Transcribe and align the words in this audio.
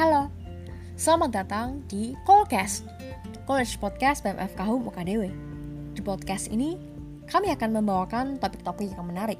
Halo, 0.00 0.32
selamat 0.96 1.28
datang 1.28 1.84
di 1.84 2.16
Callcast, 2.24 2.88
College 3.44 3.76
Podcast 3.76 4.24
BMF 4.24 4.56
Kahum 4.56 4.88
UKDW. 4.88 5.28
Di 5.92 6.00
podcast 6.00 6.48
ini, 6.48 6.80
kami 7.28 7.52
akan 7.52 7.68
membawakan 7.76 8.40
topik-topik 8.40 8.96
yang 8.96 9.04
menarik 9.04 9.36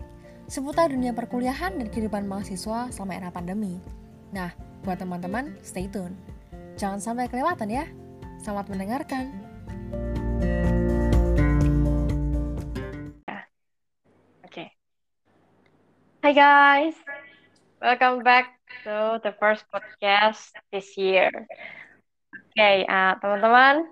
seputar 0.53 0.93
dunia 0.93 1.17
perkuliahan 1.17 1.81
dan 1.81 1.89
kehidupan 1.89 2.29
mahasiswa 2.29 2.93
selama 2.93 3.13
era 3.17 3.33
pandemi. 3.33 3.81
Nah, 4.37 4.53
buat 4.85 5.01
teman-teman, 5.01 5.57
stay 5.65 5.89
tune. 5.89 6.13
Jangan 6.77 7.01
sampai 7.01 7.33
kelewatan 7.33 7.73
ya. 7.73 7.89
Selamat 8.45 8.69
mendengarkan. 8.69 9.33
Oke. 14.45 14.77
Hai 16.21 16.33
guys, 16.37 17.01
welcome 17.81 18.21
back 18.21 18.60
to 18.71 19.19
the 19.27 19.35
first 19.37 19.67
podcast 19.69 20.55
this 20.71 20.95
year. 20.95 21.29
Oke, 22.31 22.71
uh, 22.87 23.13
teman-teman, 23.19 23.87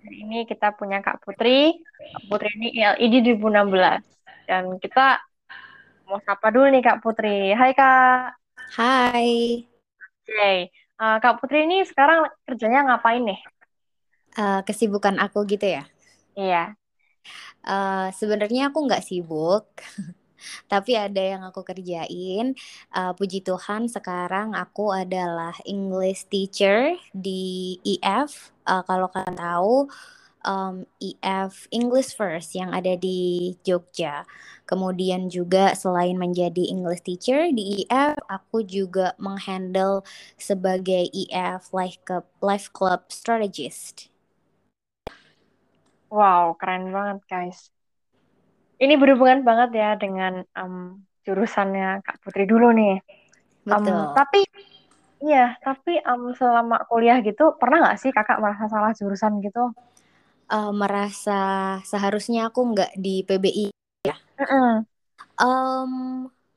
hari 0.00 0.16
ini 0.24 0.38
kita 0.48 0.72
punya 0.72 1.04
Kak 1.04 1.20
Putri. 1.20 1.76
Kak 1.84 2.24
Putri 2.32 2.48
ini 2.56 2.68
ILID 2.80 3.36
2016 3.36 4.04
dan 4.48 4.64
kita 4.80 5.20
mau 6.08 6.18
sapa 6.24 6.48
dulu 6.48 6.72
nih 6.72 6.82
Kak 6.84 7.00
Putri. 7.04 7.52
Hai 7.52 7.72
Kak. 7.76 8.40
Hai. 8.76 9.64
Oke, 10.24 10.72
uh, 11.00 11.16
Kak 11.20 11.40
Putri 11.40 11.68
ini 11.68 11.84
sekarang 11.84 12.28
kerjanya 12.48 12.88
ngapain 12.88 13.24
nih? 13.24 13.40
Uh, 14.36 14.60
kesibukan 14.64 15.16
aku 15.20 15.44
gitu 15.48 15.64
ya? 15.64 15.84
Iya. 16.36 16.76
Uh, 17.64 18.08
sebenarnya 18.16 18.72
aku 18.72 18.88
nggak 18.88 19.04
sibuk, 19.04 19.68
tapi 20.70 20.94
ada 20.94 21.20
yang 21.20 21.42
aku 21.44 21.64
kerjain. 21.66 22.54
Uh, 22.92 23.12
puji 23.14 23.42
Tuhan 23.44 23.90
sekarang 23.90 24.54
aku 24.54 24.94
adalah 24.94 25.54
English 25.68 26.26
teacher 26.30 26.94
di 27.10 27.76
EF. 27.82 28.52
Uh, 28.68 28.84
kalau 28.84 29.08
kalian 29.08 29.36
tahu, 29.36 29.88
um, 30.44 30.86
EF 31.00 31.66
English 31.74 32.14
First 32.14 32.54
yang 32.54 32.70
ada 32.70 32.94
di 32.94 33.54
Jogja. 33.66 34.24
Kemudian 34.68 35.32
juga 35.32 35.72
selain 35.72 36.20
menjadi 36.20 36.68
English 36.68 37.04
teacher 37.08 37.48
di 37.52 37.84
EF, 37.84 38.20
aku 38.28 38.60
juga 38.64 39.16
menghandle 39.16 40.04
sebagai 40.36 41.08
EF 41.08 41.72
Life 41.72 41.98
Club, 42.04 42.24
Life 42.44 42.68
Club 42.72 43.08
Strategist. 43.08 44.12
Wow, 46.08 46.56
keren 46.56 46.88
banget 46.92 47.20
guys. 47.28 47.68
Ini 48.78 48.94
berhubungan 48.94 49.42
banget 49.42 49.70
ya 49.74 49.90
dengan 49.98 50.46
um, 50.54 51.02
jurusannya 51.26 52.00
Kak 52.06 52.22
Putri 52.22 52.46
dulu 52.46 52.70
nih. 52.70 53.02
Betul. 53.66 53.90
Um, 53.90 54.14
tapi 54.14 54.40
iya, 55.18 55.58
tapi 55.60 55.98
um, 56.06 56.30
selama 56.32 56.86
kuliah 56.86 57.18
gitu 57.20 57.58
pernah 57.58 57.84
nggak 57.84 57.98
sih 57.98 58.10
kakak 58.14 58.38
merasa 58.38 58.70
salah 58.70 58.94
jurusan 58.94 59.42
gitu? 59.42 59.74
Uh, 60.48 60.72
merasa 60.72 61.76
seharusnya 61.84 62.48
aku 62.48 62.72
nggak 62.72 62.96
di 62.96 63.26
PBI 63.26 63.66
ya. 64.06 64.16
Mm 64.40 64.46
-mm. 64.46 64.72
Um, 65.38 65.92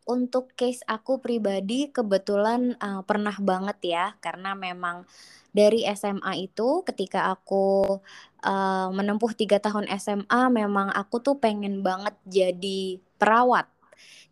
untuk 0.10 0.54
case 0.58 0.82
aku 0.90 1.22
pribadi 1.22 1.94
kebetulan 1.94 2.74
uh, 2.82 3.06
pernah 3.06 3.36
banget 3.38 3.78
ya 3.86 4.06
karena 4.18 4.58
memang 4.58 5.06
dari 5.52 5.84
SMA 5.94 6.48
itu 6.48 6.82
ketika 6.88 7.30
aku 7.30 8.00
uh, 8.42 8.88
menempuh 8.90 9.36
tiga 9.36 9.60
tahun 9.60 9.86
SMA 10.00 10.50
memang 10.50 10.90
aku 10.96 11.22
tuh 11.22 11.38
pengen 11.38 11.86
banget 11.86 12.16
jadi 12.26 12.98
perawat 13.22 13.70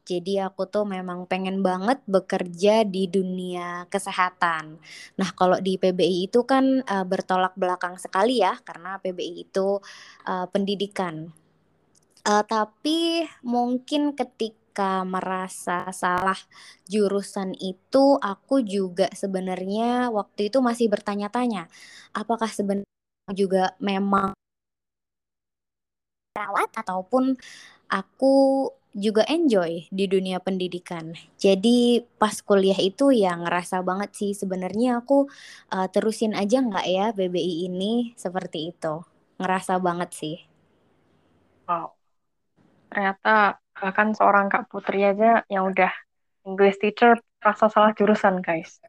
jadi 0.09 0.49
aku 0.49 0.65
tuh 0.65 0.89
memang 0.89 1.29
pengen 1.29 1.61
banget 1.61 2.01
bekerja 2.09 2.81
di 2.81 3.05
dunia 3.05 3.85
kesehatan. 3.93 4.81
Nah 5.21 5.29
kalau 5.37 5.61
di 5.61 5.77
PBI 5.77 6.25
itu 6.25 6.49
kan 6.49 6.81
uh, 6.81 7.05
bertolak 7.05 7.53
belakang 7.53 7.93
sekali 8.01 8.41
ya 8.41 8.57
karena 8.65 8.97
PBI 8.97 9.45
itu 9.45 9.77
uh, 10.25 10.49
pendidikan. 10.49 11.29
Uh, 12.25 12.41
tapi 12.41 13.29
mungkin 13.45 14.17
ketika 14.17 14.58
merasa 15.05 15.89
salah 15.91 16.37
jurusan 16.87 17.55
itu 17.59 18.17
aku 18.21 18.61
juga 18.65 19.07
sebenarnya 19.13 20.13
waktu 20.13 20.49
itu 20.51 20.57
masih 20.63 20.87
bertanya-tanya 20.93 21.67
apakah 22.15 22.49
sebenarnya 22.51 23.33
juga 23.33 23.73
memang 23.81 24.33
perawat 26.33 26.69
ataupun 26.81 27.37
aku 27.91 28.35
juga 29.05 29.23
enjoy 29.29 29.71
di 29.93 30.05
dunia 30.13 30.37
pendidikan. 30.41 31.05
Jadi 31.37 31.79
pas 32.21 32.35
kuliah 32.49 32.77
itu 32.89 33.05
ya 33.23 33.31
ngerasa 33.37 33.77
banget 33.89 34.11
sih 34.19 34.31
sebenarnya 34.41 34.89
aku 35.01 35.29
uh, 35.75 35.87
terusin 35.93 36.33
aja 36.41 36.57
nggak 36.67 36.85
ya 36.95 37.05
BBI 37.17 37.53
ini 37.69 37.93
seperti 38.23 38.59
itu. 38.73 38.95
Ngerasa 39.39 39.73
banget 39.87 40.09
sih. 40.21 40.37
Wow. 41.67 41.95
Ternyata 42.89 43.61
bahkan 43.79 44.11
seorang 44.15 44.51
Kak 44.51 44.67
Putri 44.71 45.03
aja 45.03 45.43
yang 45.47 45.71
udah 45.71 45.91
English 46.47 46.79
teacher 46.79 47.19
rasa 47.39 47.71
salah 47.71 47.91
jurusan 47.95 48.43
guys. 48.43 48.79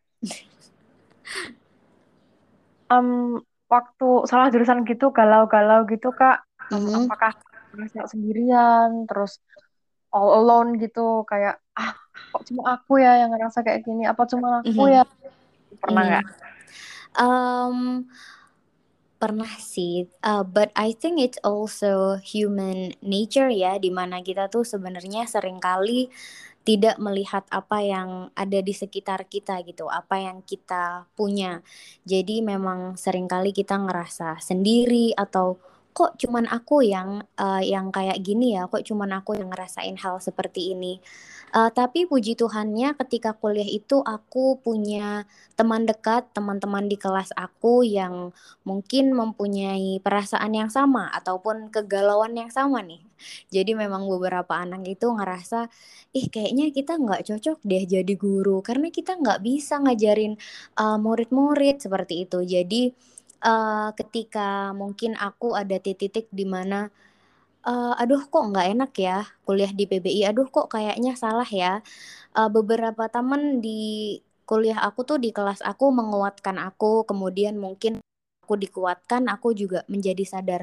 um, 2.92 3.38
waktu 3.70 4.08
salah 4.26 4.50
jurusan 4.50 4.82
gitu 4.84 5.14
galau-galau 5.14 5.86
gitu 5.86 6.10
Kak, 6.10 6.42
mm 6.70 6.78
-hmm. 6.78 7.06
apakah 7.06 7.32
merasa 7.70 8.10
sendirian 8.10 9.06
terus 9.06 9.38
all 10.10 10.42
alone 10.42 10.74
gitu 10.78 11.22
kayak 11.22 11.62
ah 11.78 11.94
kok 12.34 12.42
cuma 12.50 12.78
aku 12.78 12.98
ya 12.98 13.22
yang 13.22 13.30
ngerasa 13.30 13.62
kayak 13.62 13.86
gini 13.86 14.06
apa 14.06 14.26
cuma 14.26 14.62
aku 14.62 14.74
mm-hmm. 14.74 14.96
ya 14.98 15.04
pernah 15.78 16.02
nggak 16.02 16.24
mm 16.26 16.34
-hmm. 17.14 17.22
um, 17.22 17.76
pernah 19.20 19.52
sih 19.60 20.08
uh, 20.24 20.40
but 20.40 20.72
I 20.72 20.96
think 20.96 21.20
it's 21.20 21.36
also 21.44 22.16
human 22.24 22.96
nature 23.04 23.52
ya 23.52 23.76
di 23.76 23.92
mana 23.92 24.24
kita 24.24 24.48
tuh 24.48 24.64
sebenarnya 24.64 25.28
sering 25.28 25.60
kali 25.60 26.08
tidak 26.60 27.00
melihat 27.00 27.44
apa 27.48 27.80
yang 27.80 28.28
ada 28.36 28.60
di 28.60 28.76
sekitar 28.76 29.24
kita 29.26 29.64
gitu, 29.64 29.88
apa 29.88 30.20
yang 30.20 30.44
kita 30.44 31.08
punya. 31.16 31.64
Jadi 32.04 32.44
memang 32.44 33.00
sering 33.00 33.24
kali 33.24 33.56
kita 33.56 33.80
ngerasa 33.80 34.38
sendiri 34.44 35.16
atau 35.16 35.56
kok 36.00 36.16
cuman 36.16 36.48
aku 36.48 36.80
yang 36.80 37.20
uh, 37.36 37.60
yang 37.60 37.92
kayak 37.92 38.24
gini 38.24 38.56
ya? 38.56 38.64
Kok 38.72 38.80
cuman 38.88 39.20
aku 39.20 39.36
yang 39.36 39.52
ngerasain 39.52 40.00
hal 40.00 40.16
seperti 40.16 40.72
ini? 40.72 40.96
Uh, 41.52 41.68
tapi 41.68 42.08
puji 42.08 42.38
Tuhannya 42.40 42.96
ketika 43.04 43.36
kuliah 43.36 43.66
itu 43.68 44.00
aku 44.00 44.62
punya 44.64 45.28
teman 45.58 45.84
dekat 45.84 46.30
teman-teman 46.32 46.88
di 46.88 46.96
kelas 46.96 47.34
aku 47.36 47.84
yang 47.84 48.32
mungkin 48.64 49.12
mempunyai 49.12 50.00
perasaan 50.00 50.56
yang 50.56 50.70
sama 50.72 51.12
ataupun 51.12 51.68
kegalauan 51.68 52.32
yang 52.32 52.48
sama 52.48 52.80
nih. 52.80 53.04
Jadi 53.52 53.76
memang 53.76 54.08
beberapa 54.08 54.56
anak 54.56 54.88
itu 54.88 55.04
ngerasa 55.04 55.68
ih 56.16 56.32
kayaknya 56.32 56.72
kita 56.72 56.96
nggak 56.96 57.28
cocok 57.28 57.58
deh 57.60 57.84
jadi 57.84 58.14
guru. 58.16 58.64
Karena 58.64 58.88
kita 58.88 59.20
nggak 59.20 59.44
bisa 59.44 59.84
ngajarin 59.84 60.40
uh, 60.80 60.96
murid-murid 60.96 61.82
seperti 61.82 62.24
itu. 62.24 62.40
Jadi 62.46 62.82
uh, 63.44 63.90
ketika 63.96 64.72
mungkin 64.76 65.16
aku 65.16 65.56
ada 65.56 65.76
titik-titik 65.80 66.28
di 66.32 66.44
mana 66.48 66.88
uh, 67.66 67.94
aduh 67.96 68.24
kok 68.28 68.44
nggak 68.52 68.66
enak 68.76 68.92
ya 68.96 69.18
kuliah 69.44 69.72
di 69.72 69.84
PBI 69.88 70.30
aduh 70.30 70.48
kok 70.48 70.72
kayaknya 70.72 71.16
salah 71.16 71.48
ya. 71.48 71.84
Uh, 72.30 72.46
beberapa 72.46 73.10
teman 73.10 73.58
di 73.58 74.20
kuliah 74.46 74.78
aku 74.82 75.02
tuh 75.06 75.18
di 75.18 75.30
kelas 75.34 75.62
aku 75.62 75.90
menguatkan 75.94 76.58
aku 76.58 77.06
kemudian 77.06 77.58
mungkin 77.58 78.02
aku 78.42 78.58
dikuatkan 78.58 79.30
aku 79.30 79.54
juga 79.54 79.86
menjadi 79.86 80.26
sadar 80.26 80.62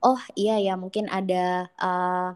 oh 0.00 0.20
iya 0.36 0.56
ya 0.60 0.76
mungkin 0.80 1.08
ada 1.12 1.68
uh, 1.76 2.32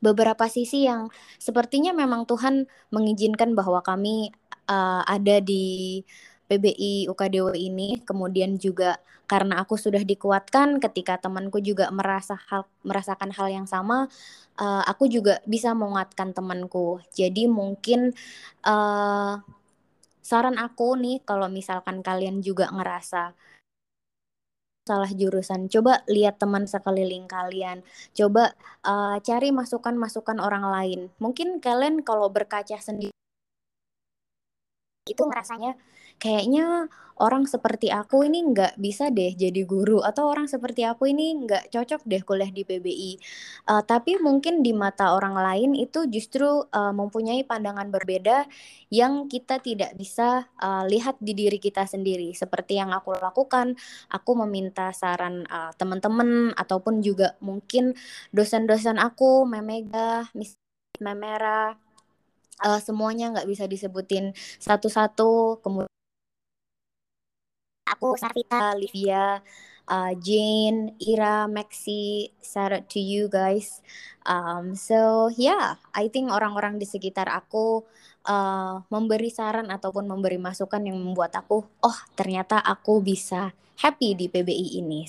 beberapa 0.00 0.48
sisi 0.48 0.88
yang 0.88 1.12
sepertinya 1.36 1.92
memang 1.92 2.24
Tuhan 2.24 2.70
mengizinkan 2.88 3.52
bahwa 3.52 3.84
kami 3.84 4.32
uh, 4.70 5.02
ada 5.04 5.42
di 5.42 6.00
PBI 6.48 7.06
UKDW 7.12 7.52
ini 7.54 8.00
kemudian 8.02 8.56
juga 8.56 8.96
karena 9.28 9.60
aku 9.60 9.76
sudah 9.76 10.00
dikuatkan 10.00 10.80
ketika 10.80 11.20
temanku 11.20 11.60
juga 11.60 11.92
merasa 11.92 12.40
hal 12.48 12.64
merasakan 12.80 13.28
hal 13.36 13.52
yang 13.52 13.68
sama 13.68 14.08
uh, 14.58 14.82
aku 14.84 15.06
juga 15.06 15.40
bisa 15.46 15.72
menguatkan 15.72 16.34
temanku. 16.34 17.00
Jadi 17.14 17.46
mungkin 17.46 18.12
uh, 18.66 19.34
saran 20.20 20.56
aku 20.60 20.98
nih 20.98 21.22
kalau 21.24 21.46
misalkan 21.48 22.02
kalian 22.04 22.42
juga 22.44 22.68
ngerasa 22.68 23.32
salah 24.88 25.12
jurusan 25.12 25.68
coba 25.68 26.00
lihat 26.08 26.40
teman 26.40 26.64
sekeliling 26.64 27.28
kalian. 27.30 27.84
Coba 28.16 28.56
uh, 28.84 29.16
cari 29.20 29.52
masukan-masukan 29.52 30.40
orang 30.40 30.64
lain. 30.68 31.00
Mungkin 31.22 31.60
kalian 31.60 32.02
kalau 32.02 32.28
berkaca 32.32 32.76
sendiri 32.80 33.14
itu 35.08 35.24
ngerasanya 35.24 35.72
kayaknya 36.18 36.90
orang 37.18 37.44
seperti 37.50 37.90
aku 37.90 38.22
ini 38.26 38.46
nggak 38.54 38.78
bisa 38.78 39.10
deh 39.10 39.34
jadi 39.34 39.66
guru 39.66 40.00
atau 40.02 40.30
orang 40.30 40.46
seperti 40.46 40.86
aku 40.86 41.10
ini 41.10 41.34
nggak 41.44 41.70
cocok 41.74 42.06
deh 42.06 42.22
kuliah 42.22 42.50
di 42.50 42.62
PBI. 42.62 43.12
Uh, 43.68 43.82
tapi 43.82 44.16
mungkin 44.22 44.62
di 44.62 44.70
mata 44.72 45.12
orang 45.14 45.34
lain 45.34 45.70
itu 45.74 46.06
justru 46.08 46.46
uh, 46.70 46.94
mempunyai 46.94 47.42
pandangan 47.42 47.90
berbeda 47.90 48.46
yang 48.94 49.26
kita 49.26 49.58
tidak 49.58 49.92
bisa 49.98 50.46
uh, 50.62 50.86
lihat 50.86 51.18
di 51.18 51.34
diri 51.34 51.58
kita 51.58 51.84
sendiri. 51.84 52.32
Seperti 52.32 52.78
yang 52.78 52.94
aku 52.94 53.18
lakukan, 53.18 53.74
aku 54.08 54.30
meminta 54.46 54.94
saran 54.94 55.44
uh, 55.50 55.74
teman-teman 55.74 56.54
ataupun 56.54 57.02
juga 57.02 57.34
mungkin 57.42 57.92
dosen-dosen 58.30 58.96
aku, 59.02 59.44
Memega, 59.44 60.30
Miss 60.38 60.54
Memera, 60.98 61.74
uh, 62.62 62.80
semuanya 62.82 63.30
nggak 63.34 63.48
bisa 63.50 63.64
disebutin 63.66 64.34
satu-satu. 64.58 65.62
Kemudian 65.62 65.97
aku 67.92 68.14
Sarvita, 68.20 68.76
Livia, 68.76 69.40
uh, 69.88 70.12
Jane, 70.20 70.94
Ira, 71.00 71.48
Maxi, 71.48 72.30
shout 72.44 72.72
out 72.72 72.86
to 72.92 73.00
you 73.00 73.26
guys. 73.32 73.80
Um, 74.28 74.76
so 74.76 75.32
yeah, 75.34 75.80
I 75.96 76.12
think 76.12 76.28
orang-orang 76.28 76.76
di 76.76 76.84
sekitar 76.84 77.32
aku 77.32 77.82
uh, 78.28 78.84
memberi 78.92 79.32
saran 79.32 79.72
ataupun 79.72 80.04
memberi 80.04 80.36
masukan 80.36 80.84
yang 80.84 81.00
membuat 81.00 81.32
aku, 81.34 81.64
oh 81.64 81.98
ternyata 82.12 82.60
aku 82.60 83.00
bisa 83.00 83.56
happy 83.80 84.12
di 84.12 84.28
PBI 84.28 84.78
ini. 84.84 85.08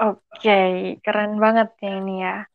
Oke, 0.00 0.16
okay, 0.32 0.72
keren 1.04 1.36
banget 1.36 1.76
ya 1.84 1.92
ini 2.00 2.24
ya. 2.24 2.48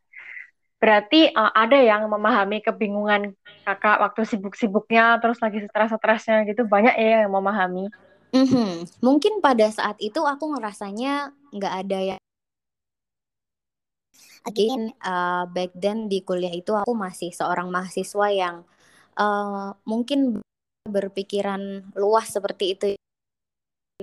Berarti 0.85 1.33
uh, 1.33 1.49
ada 1.49 1.81
yang 1.81 2.05
memahami 2.05 2.61
kebingungan 2.61 3.33
kakak 3.65 4.05
waktu 4.05 4.21
sibuk-sibuknya, 4.21 5.17
terus 5.17 5.41
lagi 5.41 5.65
stres-stresnya 5.65 6.45
gitu, 6.45 6.69
banyak 6.69 6.93
ya 6.93 7.25
yang 7.25 7.33
memahami. 7.33 7.89
Mm-hmm. 8.29 9.01
Mungkin 9.01 9.41
pada 9.41 9.65
saat 9.73 9.97
itu 9.97 10.21
aku 10.21 10.53
ngerasanya 10.53 11.33
nggak 11.49 11.73
ada 11.73 11.99
ya. 12.13 12.17
Again, 14.45 14.93
uh, 15.01 15.49
back 15.49 15.73
then 15.73 16.05
di 16.05 16.21
kuliah 16.21 16.53
itu 16.53 16.69
aku 16.77 16.93
masih 16.93 17.33
seorang 17.33 17.73
mahasiswa 17.73 18.29
yang 18.29 18.61
uh, 19.17 19.73
mungkin 19.89 20.37
berpikiran 20.85 21.81
luas 21.97 22.29
seperti 22.29 22.77
itu 22.77 22.85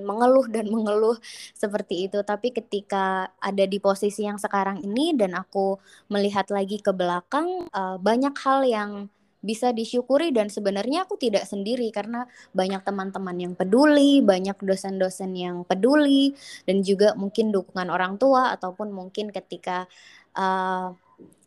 mengeluh 0.00 0.49
dan 0.49 0.73
mengeluh 0.73 1.21
seperti 1.53 2.09
itu 2.09 2.25
tapi 2.25 2.49
ketika 2.49 3.29
ada 3.37 3.65
di 3.69 3.77
posisi 3.77 4.25
yang 4.25 4.41
sekarang 4.41 4.81
ini 4.81 5.12
dan 5.12 5.37
aku 5.37 5.77
melihat 6.09 6.49
lagi 6.49 6.81
ke 6.81 6.97
belakang 6.97 7.69
uh, 7.77 8.00
banyak 8.00 8.33
hal 8.41 8.65
yang 8.65 9.12
bisa 9.44 9.75
disyukuri 9.75 10.33
dan 10.33 10.49
sebenarnya 10.49 11.05
aku 11.05 11.19
tidak 11.19 11.44
sendiri 11.44 11.91
karena 11.91 12.31
banyak 12.55 12.79
teman-teman 12.87 13.35
yang 13.35 13.55
peduli, 13.59 14.23
banyak 14.23 14.55
dosen-dosen 14.62 15.35
yang 15.35 15.67
peduli 15.67 16.31
dan 16.62 16.81
juga 16.87 17.19
mungkin 17.19 17.50
dukungan 17.50 17.91
orang 17.91 18.23
tua 18.23 18.55
ataupun 18.55 18.94
mungkin 18.94 19.35
ketika 19.35 19.91
uh, 20.39 20.94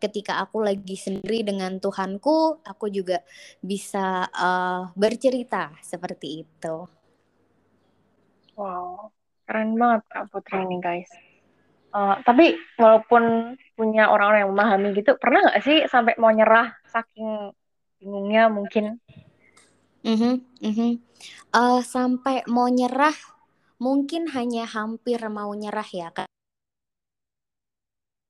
ketika 0.04 0.44
aku 0.44 0.60
lagi 0.60 1.00
sendiri 1.00 1.48
dengan 1.48 1.80
Tuhanku, 1.80 2.62
aku 2.68 2.92
juga 2.92 3.24
bisa 3.64 4.28
uh, 4.28 4.92
bercerita 5.00 5.72
seperti 5.80 6.44
itu. 6.44 6.95
Wow, 8.56 9.12
keren 9.44 9.76
banget 9.76 10.02
Kak 10.08 10.32
Putri 10.32 10.64
ini 10.64 10.80
guys. 10.80 11.12
Uh, 11.92 12.20
tapi 12.24 12.56
walaupun 12.80 13.56
punya 13.76 14.08
orang-orang 14.12 14.48
yang 14.48 14.52
memahami 14.52 14.88
gitu, 14.96 15.16
pernah 15.20 15.48
nggak 15.48 15.64
sih 15.64 15.88
sampai 15.92 16.16
mau 16.16 16.32
nyerah 16.32 16.72
saking 16.88 17.52
bingungnya 18.00 18.48
mungkin? 18.48 19.00
Mm 20.04 20.16
-hmm, 20.16 20.34
mm 20.64 20.74
-hmm. 20.76 20.92
Uh, 21.52 21.80
sampai 21.84 22.44
mau 22.48 22.68
nyerah, 22.72 23.16
mungkin 23.80 24.32
hanya 24.32 24.68
hampir 24.68 25.20
mau 25.28 25.52
nyerah 25.52 25.88
ya 25.88 26.12
kak. 26.12 26.28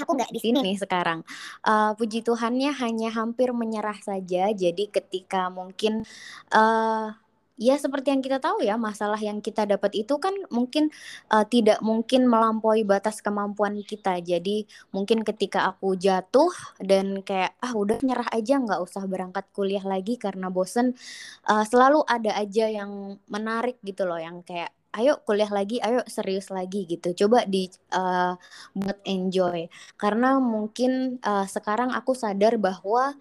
Aku 0.06 0.13
nggak 0.13 0.33
di 0.33 0.42
sini 0.42 0.62
nih 0.62 0.77
sekarang. 0.77 1.25
Uh, 1.66 1.98
puji 1.98 2.22
Tuhannya 2.22 2.69
hanya 2.81 3.10
hampir 3.13 3.50
menyerah 3.50 3.98
saja. 4.01 4.54
Jadi 4.54 4.94
ketika 4.94 5.50
mungkin 5.50 6.06
uh, 6.54 7.10
ya 7.55 7.79
seperti 7.79 8.11
yang 8.11 8.19
kita 8.19 8.43
tahu 8.43 8.63
ya 8.63 8.75
masalah 8.75 9.19
yang 9.19 9.39
kita 9.39 9.63
dapat 9.63 9.95
itu 9.95 10.19
kan 10.19 10.35
mungkin 10.51 10.91
uh, 11.31 11.47
tidak 11.47 11.79
mungkin 11.79 12.27
melampaui 12.27 12.83
batas 12.83 13.23
kemampuan 13.23 13.79
kita 13.87 14.19
jadi 14.19 14.67
mungkin 14.91 15.23
ketika 15.23 15.71
aku 15.71 15.95
jatuh 15.95 16.51
dan 16.83 17.23
kayak 17.23 17.55
ah 17.63 17.71
udah 17.71 17.99
nyerah 18.03 18.27
aja 18.35 18.59
nggak 18.59 18.83
usah 18.83 19.07
berangkat 19.07 19.47
kuliah 19.55 19.83
lagi 19.83 20.19
karena 20.19 20.51
bosen 20.51 20.99
uh, 21.47 21.63
selalu 21.63 22.03
ada 22.07 22.35
aja 22.35 22.67
yang 22.67 23.15
menarik 23.31 23.79
gitu 23.87 24.03
loh 24.03 24.19
yang 24.19 24.43
kayak 24.43 24.75
ayo 24.95 25.19
kuliah 25.27 25.51
lagi, 25.51 25.83
ayo 25.83 26.07
serius 26.07 26.47
lagi 26.55 26.87
gitu. 26.87 27.11
Coba 27.27 27.43
di 27.43 27.67
uh, 27.91 28.39
buat 28.71 28.99
enjoy. 29.03 29.67
Karena 29.99 30.39
mungkin 30.39 31.19
uh, 31.19 31.43
sekarang 31.43 31.91
aku 31.91 32.15
sadar 32.15 32.55
bahwa 32.55 33.11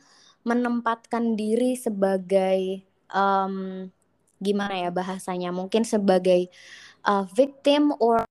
menempatkan 0.46 1.34
diri 1.34 1.74
sebagai 1.74 2.86
um, 3.10 3.90
gimana 4.44 4.76
ya 4.76 4.90
bahasanya? 4.92 5.50
Mungkin 5.56 5.88
sebagai 5.88 6.52
uh, 7.08 7.24
victim 7.32 7.96
or 7.98 8.28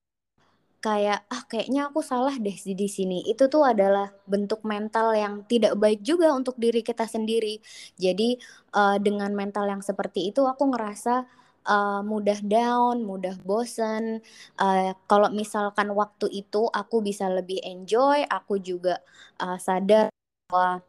kayak 0.84 1.24
ah 1.32 1.44
kayaknya 1.48 1.88
aku 1.88 2.04
salah 2.04 2.36
deh 2.36 2.54
di 2.54 2.88
sini. 2.92 3.24
Itu 3.26 3.48
tuh 3.48 3.64
adalah 3.64 4.12
bentuk 4.28 4.62
mental 4.68 5.16
yang 5.16 5.48
tidak 5.48 5.80
baik 5.80 6.04
juga 6.04 6.30
untuk 6.36 6.60
diri 6.60 6.84
kita 6.84 7.08
sendiri. 7.08 7.58
Jadi 7.96 8.36
uh, 8.76 9.00
dengan 9.00 9.32
mental 9.34 9.66
yang 9.72 9.82
seperti 9.82 10.30
itu 10.30 10.44
aku 10.44 10.76
ngerasa 10.76 11.24
uh, 11.68 12.02
mudah 12.04 12.40
down 12.44 13.04
mudah 13.04 13.40
bosen. 13.48 14.20
Uh, 14.60 14.92
kalau 15.08 15.32
misalkan 15.32 15.88
waktu 15.96 16.28
itu 16.44 16.68
aku 16.68 17.00
bisa 17.00 17.32
lebih 17.32 17.64
enjoy 17.64 18.28
aku 18.28 18.60
juga 18.60 19.00
uh, 19.40 19.56
sadar 19.56 20.12
bahwa 20.52 20.84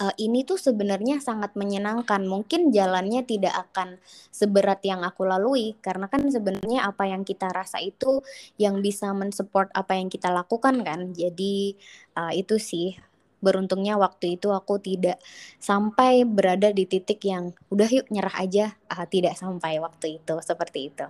uh, 0.00 0.14
ini 0.20 0.44
tuh 0.44 0.60
sebenarnya 0.60 1.20
sangat 1.20 1.56
menyenangkan. 1.56 2.24
Mungkin 2.24 2.72
jalannya 2.72 3.24
tidak 3.24 3.54
akan 3.68 4.00
seberat 4.30 4.84
yang 4.84 5.02
aku 5.02 5.24
lalui 5.24 5.76
karena 5.80 6.06
kan 6.08 6.24
sebenarnya 6.28 6.88
apa 6.88 7.08
yang 7.08 7.24
kita 7.24 7.48
rasa 7.50 7.80
itu 7.80 8.20
yang 8.60 8.80
bisa 8.84 9.10
mensupport 9.16 9.68
apa 9.72 9.96
yang 9.96 10.08
kita 10.12 10.28
lakukan 10.32 10.84
kan. 10.84 11.12
Jadi 11.12 11.76
uh, 12.16 12.32
itu 12.32 12.60
sih 12.60 12.96
beruntungnya 13.36 14.00
waktu 14.00 14.40
itu 14.40 14.48
aku 14.48 14.80
tidak 14.80 15.20
sampai 15.60 16.24
berada 16.24 16.72
di 16.72 16.88
titik 16.88 17.20
yang 17.24 17.52
udah 17.68 17.88
yuk 17.88 18.08
nyerah 18.12 18.36
aja. 18.40 18.76
Uh, 18.88 19.06
tidak 19.08 19.36
sampai 19.36 19.80
waktu 19.80 20.20
itu 20.22 20.34
seperti 20.40 20.92
itu. 20.92 21.06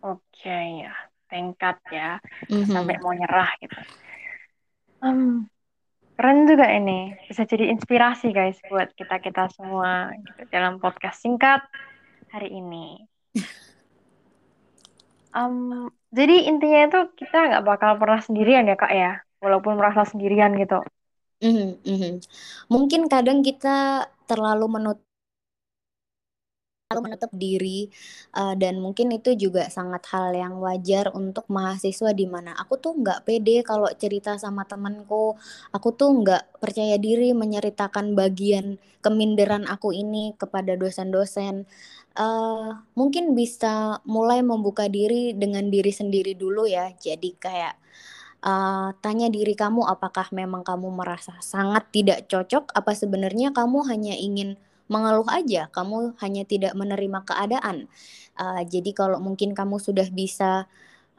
Oke 0.00 0.48
okay, 0.48 0.88
ya, 0.88 0.94
tingkat 1.28 1.76
ya 1.92 2.16
mm 2.48 2.64
-hmm. 2.64 2.72
sampai 2.72 2.96
mau 3.04 3.12
nyerah 3.12 3.50
gitu. 3.60 3.80
Um, 5.00 5.48
Keren 6.20 6.44
juga 6.44 6.68
ini, 6.68 7.16
bisa 7.32 7.48
jadi 7.48 7.72
inspirasi 7.72 8.28
guys 8.36 8.60
buat 8.68 8.92
kita-kita 8.92 9.48
semua 9.56 10.12
gitu, 10.20 10.52
dalam 10.52 10.76
podcast 10.76 11.24
singkat 11.24 11.64
hari 12.28 12.60
ini. 12.60 13.08
Um, 15.30 15.86
jadi 16.10 16.50
intinya 16.50 16.90
itu 16.90 17.00
kita 17.14 17.38
nggak 17.38 17.62
bakal 17.62 17.94
pernah 18.02 18.18
sendirian 18.18 18.66
ya 18.66 18.74
kak 18.74 18.90
ya, 18.90 19.22
walaupun 19.38 19.78
merasa 19.78 20.02
sendirian 20.02 20.58
gitu. 20.58 20.82
Mm 21.38 21.78
-hmm. 21.86 22.18
Mungkin 22.66 23.06
kadang 23.06 23.46
kita 23.46 24.10
terlalu 24.26 24.66
menutup 24.66 25.09
selalu 26.90 27.06
menutup 27.06 27.30
diri 27.38 27.86
uh, 28.34 28.58
dan 28.58 28.82
mungkin 28.82 29.14
itu 29.14 29.38
juga 29.38 29.70
sangat 29.70 30.10
hal 30.10 30.34
yang 30.34 30.58
wajar 30.58 31.14
untuk 31.14 31.46
mahasiswa 31.46 32.10
di 32.10 32.26
mana 32.26 32.50
aku 32.58 32.82
tuh 32.82 32.98
nggak 32.98 33.22
pede 33.22 33.62
kalau 33.62 33.86
cerita 33.94 34.34
sama 34.42 34.66
temanku. 34.66 35.38
Aku 35.70 35.94
tuh 35.94 36.10
nggak 36.10 36.58
percaya 36.58 36.98
diri 36.98 37.30
menceritakan 37.30 38.18
bagian 38.18 38.82
keminderan 39.06 39.70
aku 39.70 39.94
ini 39.94 40.34
kepada 40.34 40.74
dosen-dosen. 40.74 41.62
Uh, 42.18 42.82
mungkin 42.98 43.38
bisa 43.38 44.02
mulai 44.02 44.42
membuka 44.42 44.90
diri 44.90 45.30
dengan 45.30 45.70
diri 45.70 45.94
sendiri 45.94 46.34
dulu 46.34 46.66
ya. 46.66 46.90
Jadi 46.98 47.38
kayak 47.38 47.78
uh, 48.42 48.90
tanya 48.98 49.30
diri 49.30 49.54
kamu 49.54 49.86
apakah 49.86 50.26
memang 50.34 50.66
kamu 50.66 50.90
merasa 50.90 51.38
sangat 51.38 51.86
tidak 51.94 52.26
cocok? 52.26 52.74
Apa 52.74 52.98
sebenarnya 52.98 53.54
kamu 53.54 53.86
hanya 53.86 54.18
ingin 54.18 54.58
mengeluh 54.90 55.26
aja, 55.30 55.70
kamu 55.70 56.18
hanya 56.18 56.42
tidak 56.42 56.74
menerima 56.74 57.22
keadaan. 57.22 57.86
Uh, 58.34 58.66
jadi 58.66 58.90
kalau 58.90 59.22
mungkin 59.22 59.54
kamu 59.54 59.78
sudah 59.78 60.10
bisa 60.10 60.66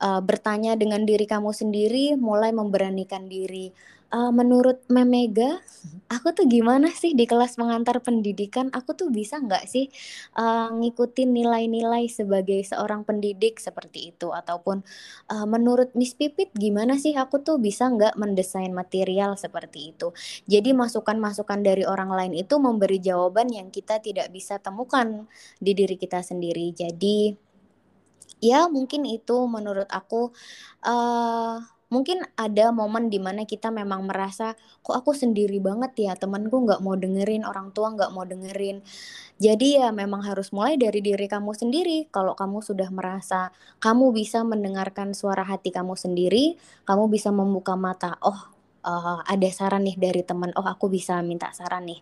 uh, 0.03 0.19
bertanya 0.19 0.75
dengan 0.75 1.07
diri 1.07 1.23
kamu 1.23 1.55
sendiri, 1.55 2.19
mulai 2.19 2.51
memberanikan 2.51 3.31
diri 3.31 3.71
Uh, 4.11 4.27
menurut 4.27 4.83
Memega, 4.91 5.63
aku 6.11 6.35
tuh 6.35 6.43
gimana 6.43 6.91
sih 6.91 7.15
di 7.15 7.23
kelas 7.23 7.55
mengantar 7.55 8.03
pendidikan? 8.03 8.67
Aku 8.75 8.91
tuh 8.91 9.07
bisa 9.07 9.39
nggak 9.39 9.63
sih 9.71 9.87
uh, 10.35 10.67
ngikutin 10.67 11.31
nilai-nilai 11.31 12.11
sebagai 12.11 12.59
seorang 12.67 13.07
pendidik 13.07 13.63
seperti 13.63 14.11
itu? 14.11 14.35
Ataupun 14.35 14.83
uh, 15.31 15.47
menurut 15.47 15.95
Miss 15.95 16.11
Pipit 16.11 16.51
gimana 16.51 16.99
sih 16.99 17.15
aku 17.15 17.39
tuh 17.39 17.55
bisa 17.55 17.87
nggak 17.87 18.19
mendesain 18.19 18.75
material 18.75 19.39
seperti 19.39 19.95
itu? 19.95 20.11
Jadi 20.43 20.75
masukan-masukan 20.75 21.63
dari 21.63 21.87
orang 21.87 22.11
lain 22.11 22.35
itu 22.35 22.59
memberi 22.59 22.99
jawaban 22.99 23.47
yang 23.47 23.71
kita 23.71 24.03
tidak 24.03 24.27
bisa 24.35 24.59
temukan 24.59 25.23
di 25.55 25.71
diri 25.71 25.95
kita 25.95 26.19
sendiri. 26.19 26.75
Jadi 26.75 27.31
ya 28.43 28.67
mungkin 28.67 29.07
itu 29.07 29.47
menurut 29.47 29.87
aku. 29.87 30.35
Uh, 30.83 31.63
mungkin 31.91 32.23
ada 32.39 32.71
momen 32.71 33.11
di 33.11 33.19
mana 33.19 33.43
kita 33.43 33.67
memang 33.69 34.07
merasa 34.07 34.55
kok 34.79 34.95
aku 34.95 35.11
sendiri 35.11 35.59
banget 35.59 35.91
ya? 35.99 36.13
Temanku 36.15 36.63
nggak 36.63 36.79
mau 36.79 36.95
dengerin 36.95 37.43
orang 37.43 37.75
tua 37.75 37.91
nggak 37.91 38.11
mau 38.15 38.23
dengerin. 38.23 38.79
Jadi 39.37 39.77
ya 39.77 39.91
memang 39.91 40.23
harus 40.23 40.55
mulai 40.55 40.79
dari 40.79 41.03
diri 41.03 41.27
kamu 41.27 41.51
sendiri. 41.51 42.07
Kalau 42.09 42.33
kamu 42.33 42.63
sudah 42.63 42.87
merasa 42.89 43.51
kamu 43.83 44.15
bisa 44.15 44.41
mendengarkan 44.47 45.11
suara 45.11 45.43
hati 45.43 45.69
kamu 45.69 45.99
sendiri 45.99 46.55
kamu 46.87 47.11
bisa 47.11 47.29
membuka 47.29 47.75
mata 47.75 48.15
oh 48.23 48.39
uh, 48.85 49.19
ada 49.25 49.49
saran 49.51 49.85
nih 49.85 49.97
dari 49.99 50.21
teman. 50.25 50.55
Oh 50.57 50.65
aku 50.65 50.87
bisa 50.87 51.19
minta 51.21 51.51
saran 51.53 51.85
nih. 51.89 52.01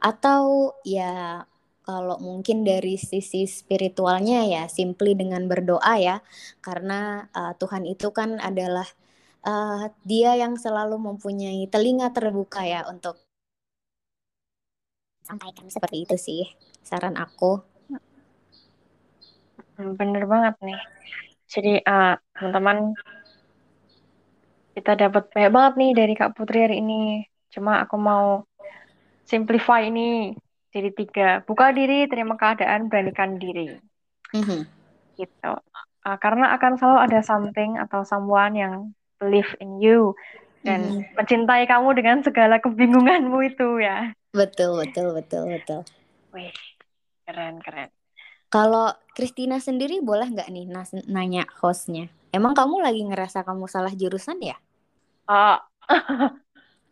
Atau 0.00 0.74
ya 0.82 1.44
kalau 1.86 2.18
mungkin 2.18 2.66
dari 2.66 2.98
sisi 2.98 3.46
spiritualnya 3.46 4.42
ya 4.46 4.62
simply 4.66 5.14
dengan 5.14 5.46
berdoa 5.46 5.94
ya. 5.98 6.16
Karena 6.64 7.30
uh, 7.30 7.54
Tuhan 7.54 7.86
itu 7.86 8.10
kan 8.10 8.42
adalah 8.42 8.86
uh, 9.44 9.90
dia 10.06 10.38
yang 10.38 10.56
selalu 10.56 10.96
mempunyai 10.96 11.68
telinga 11.68 12.14
terbuka 12.14 12.64
ya 12.64 12.88
untuk 12.88 13.20
sampaikan 15.26 15.66
seperti 15.66 16.06
itu 16.06 16.16
sih 16.16 16.42
saran 16.86 17.18
aku. 17.18 17.58
Hmm, 19.76 19.98
bener 19.98 20.24
banget 20.24 20.54
nih. 20.62 20.80
Jadi 21.50 21.72
uh, 21.82 22.14
teman-teman 22.38 22.94
kita 24.78 24.92
dapat 24.94 25.28
banyak 25.34 25.52
banget 25.52 25.72
nih 25.76 25.92
dari 25.92 26.14
Kak 26.14 26.32
Putri 26.38 26.58
hari 26.62 26.78
ini. 26.78 27.26
Cuma 27.50 27.82
aku 27.82 27.96
mau 27.98 28.46
simplify 29.26 29.90
ini 29.90 30.32
jadi 30.70 30.90
tiga. 30.94 31.28
Buka 31.42 31.74
diri, 31.74 32.06
terima 32.06 32.38
keadaan, 32.38 32.86
beranikan 32.86 33.40
diri. 33.40 33.74
Mm 34.32 34.42
-hmm. 34.44 34.60
Gitu. 35.18 35.52
Uh, 36.06 36.16
karena 36.22 36.54
akan 36.54 36.78
selalu 36.78 36.98
ada 37.02 37.20
something 37.24 37.80
atau 37.82 38.06
someone 38.06 38.54
yang 38.54 38.74
believe 39.20 39.48
in 39.60 39.80
you 39.80 40.12
dan 40.66 40.82
mm 40.82 40.90
-hmm. 40.90 41.14
mencintai 41.14 41.64
kamu 41.70 41.88
dengan 41.94 42.18
segala 42.26 42.58
kebingunganmu 42.58 43.38
itu 43.46 43.78
ya. 43.78 44.10
Betul, 44.34 44.82
betul, 44.82 45.14
betul, 45.14 45.42
betul. 45.48 45.80
Wih, 46.34 46.52
keren, 47.24 47.62
keren. 47.62 47.88
Kalau 48.50 48.92
Christina 49.14 49.62
sendiri 49.62 50.02
boleh 50.02 50.26
nggak 50.28 50.50
nih 50.50 50.66
nanya 51.08 51.46
hostnya? 51.62 52.10
Emang 52.34 52.52
kamu 52.52 52.82
lagi 52.82 53.02
ngerasa 53.06 53.46
kamu 53.46 53.64
salah 53.70 53.94
jurusan 53.94 54.38
ya? 54.42 54.58
Oh, 55.30 55.58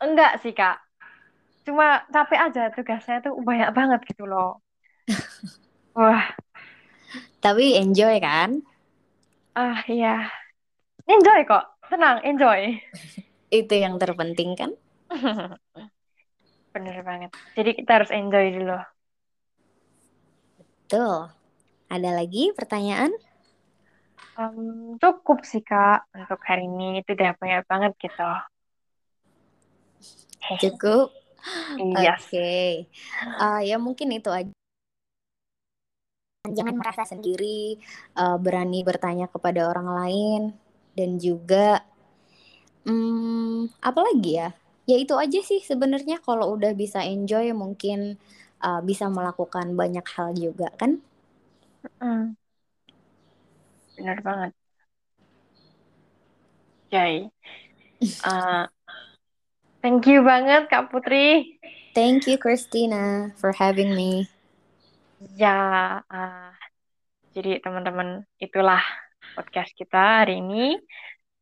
enggak 0.04 0.40
sih 0.40 0.54
kak. 0.54 0.80
Cuma 1.66 2.04
capek 2.08 2.40
aja 2.40 2.62
tugasnya 2.72 3.20
tuh 3.20 3.36
banyak 3.42 3.70
banget 3.74 4.00
gitu 4.08 4.24
loh. 4.24 4.62
Wah. 5.98 6.32
Tapi 7.44 7.76
enjoy 7.76 8.18
kan? 8.22 8.64
Ah 9.54 9.84
iya. 9.86 10.32
Enjoy 11.04 11.44
kok 11.44 11.73
tenang, 11.88 12.18
enjoy. 12.24 12.80
Itu 13.52 13.74
yang 13.76 14.00
terpenting 14.00 14.56
kan? 14.58 14.70
Bener 16.74 16.96
banget. 17.06 17.30
Jadi 17.54 17.70
kita 17.78 18.02
harus 18.02 18.10
enjoy 18.10 18.50
dulu. 18.50 18.78
Betul. 20.58 21.30
Ada 21.86 22.10
lagi 22.10 22.50
pertanyaan? 22.50 23.14
Um, 24.34 24.98
cukup 24.98 25.46
sih 25.46 25.62
kak 25.62 26.10
untuk 26.10 26.42
hari 26.42 26.66
ini 26.66 27.06
itu 27.06 27.14
udah 27.14 27.38
banyak 27.38 27.62
banget 27.70 27.92
gitu. 28.02 28.30
Cukup. 30.58 31.14
Iya. 31.78 32.18
Oke. 32.18 32.26
Okay. 32.26 32.68
Uh, 33.38 33.60
ya 33.62 33.78
mungkin 33.78 34.10
itu 34.10 34.34
aja. 34.34 34.50
Jangan 36.44 36.76
merasa 36.76 37.08
sendiri, 37.08 37.80
uh, 38.20 38.36
berani 38.36 38.84
bertanya 38.84 39.32
kepada 39.32 39.64
orang 39.70 39.88
lain 39.88 40.63
dan 40.94 41.18
juga 41.18 41.82
hmm, 42.86 43.74
apa 43.82 44.00
lagi 44.00 44.40
ya? 44.40 44.50
Ya 44.84 44.96
itu 45.00 45.16
aja 45.16 45.40
sih 45.40 45.64
sebenarnya 45.64 46.20
kalau 46.20 46.54
udah 46.56 46.76
bisa 46.76 47.00
enjoy 47.00 47.50
mungkin 47.56 48.20
uh, 48.60 48.80
bisa 48.84 49.08
melakukan 49.08 49.72
banyak 49.74 50.04
hal 50.14 50.36
juga 50.36 50.68
kan? 50.76 51.00
Mm. 52.00 52.36
benar 53.94 54.18
banget. 54.26 54.52
Jai. 56.90 57.30
Uh, 58.26 58.66
thank 59.82 60.04
you 60.06 60.20
banget 60.26 60.68
Kak 60.68 60.90
Putri. 60.92 61.58
Thank 61.94 62.26
you 62.26 62.36
Christina 62.36 63.32
for 63.38 63.54
having 63.54 63.94
me. 63.94 64.26
Ya 65.38 66.02
uh, 66.10 66.50
jadi 67.34 67.58
teman-teman 67.62 68.26
itulah 68.38 68.82
podcast 69.34 69.74
kita 69.74 70.22
hari 70.22 70.38
ini 70.38 70.78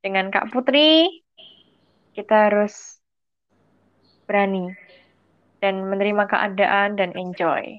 dengan 0.01 0.33
Kak 0.33 0.49
Putri. 0.49 1.07
Kita 2.17 2.49
harus 2.49 3.01
berani 4.25 4.73
dan 5.61 5.85
menerima 5.85 6.25
keadaan 6.25 6.97
dan 6.97 7.13
enjoy. 7.13 7.77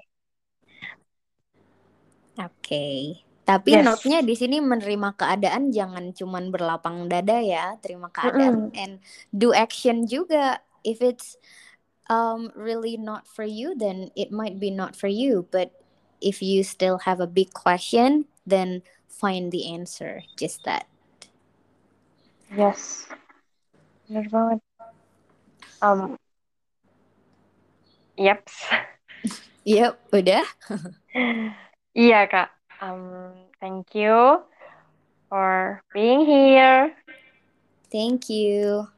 Oke. 2.38 2.50
Okay. 2.62 3.02
Tapi 3.44 3.76
yes. 3.76 3.84
note-nya 3.84 4.24
di 4.24 4.40
sini 4.40 4.64
menerima 4.64 5.20
keadaan 5.20 5.68
jangan 5.76 6.16
cuman 6.16 6.48
berlapang 6.48 7.12
dada 7.12 7.44
ya, 7.44 7.76
terima 7.84 8.08
keadaan 8.08 8.56
mm 8.56 8.64
-hmm. 8.72 8.80
and 8.80 8.94
do 9.36 9.52
action 9.52 10.08
juga. 10.08 10.64
If 10.88 11.04
it's 11.04 11.36
um 12.08 12.56
really 12.56 12.96
not 12.96 13.28
for 13.28 13.44
you 13.48 13.76
then 13.76 14.12
it 14.16 14.32
might 14.32 14.64
be 14.64 14.72
not 14.72 14.96
for 14.96 15.12
you, 15.12 15.44
but 15.52 15.76
if 16.24 16.40
you 16.40 16.64
still 16.64 17.04
have 17.04 17.20
a 17.20 17.28
big 17.28 17.52
question, 17.52 18.32
then 18.48 18.80
find 19.14 19.52
the 19.52 19.70
answer. 19.70 20.24
Just 20.38 20.66
that. 20.66 20.90
Yes. 22.54 23.06
Benar 24.10 24.26
banget. 24.30 24.60
Um, 25.82 26.18
yep. 28.18 28.46
yep, 29.66 29.98
udah. 30.14 30.46
iya, 31.98 32.30
Kak. 32.30 32.54
Um, 32.84 33.34
thank 33.58 33.96
you 33.98 34.44
for 35.30 35.82
being 35.94 36.26
here. 36.26 36.94
Thank 37.90 38.30
you. 38.30 38.93